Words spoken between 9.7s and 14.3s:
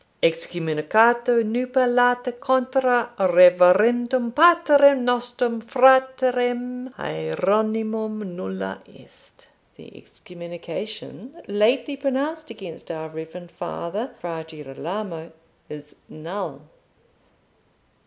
the excommunication lately pronounced against our reverend father,